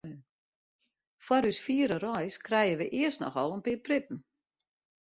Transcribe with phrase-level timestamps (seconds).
[1.25, 4.19] Foar ús fiere reis krije wy earst noch al in pear prippen.